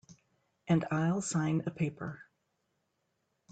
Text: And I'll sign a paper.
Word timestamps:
And 0.67 0.83
I'll 0.89 1.21
sign 1.21 1.61
a 1.67 1.69
paper. 1.69 2.23